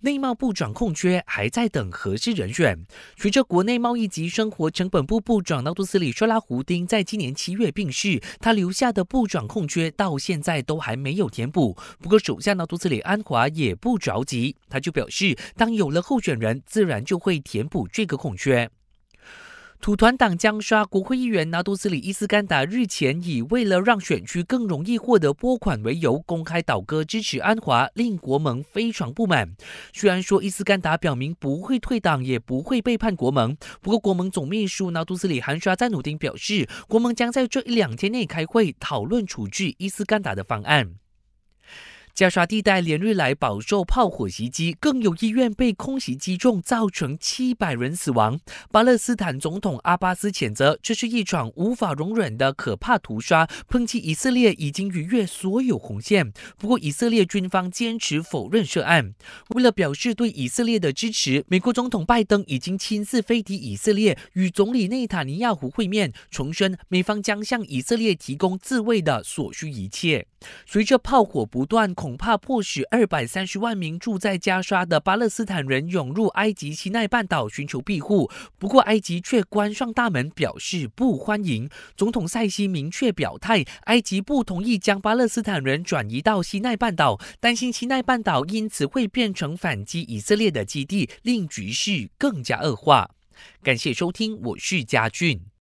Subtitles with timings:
[0.00, 2.86] 内贸部长空缺还在等合适人选。
[3.16, 11.76] 随着国内贸易及生活成本部部长纳杜斯里说拉胡丁在今年七月病逝，他留下的部长空缺到现在都还没有填补。
[12.00, 18.70] 不过，首相纳杜斯里安华也不着急，他就表示，当有了候选人，自然就会填补这个空缺。
[19.80, 29.54] 土团党将刷国会议员拿督斯里伊斯干达日前以为了让选区更容易获得拨款为由，公开倒戈支持安华，令国盟非常不满。
[29.92, 40.94] 虽然说伊斯干达表明不会退党，也不会背叛国盟，不过国盟总秘书拿督斯里韩刷在努丁表示，国盟将在这一两天内开会讨论处置伊斯干达的方案。
[42.14, 48.38] 加沙地带连日来饱受炮火袭击，更有医院被空袭击中，造成七百人死亡。
[48.70, 56.32] 巴勒斯坦总统阿巴斯谴责这是一场无法容忍的可怕屠杀，抨击以色列已经逾越所有红线。
[56.56, 59.12] 不过，以色列军方坚持否认涉案。
[59.48, 70.28] 为了表示对以色列的支持，美国总统拜登已经亲自飞抵以色列，与总理内塔尼亚胡会面，重申美方将向以色列提供自卫的所需一切。
[70.64, 71.92] 随着炮火不断。
[72.04, 81.66] 恐怕迫使二百三十万名住在加沙的巴勒斯坦人涌入埃及西奈半岛寻求庇护，不过埃及却关上大门，表示不欢迎。
[81.96, 93.08] 总统塞西明确表态，埃及不同意将巴勒斯坦人转移到西奈半岛，担心西奈半岛因此会变成反击以色列的基地，令局势更加恶化。
[93.62, 95.46] 感谢收听，我是嘉俊。